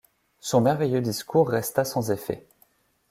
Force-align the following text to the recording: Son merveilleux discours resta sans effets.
Son 0.39 0.61
merveilleux 0.61 1.01
discours 1.01 1.47
resta 1.47 1.85
sans 1.85 2.09
effets. 2.09 2.47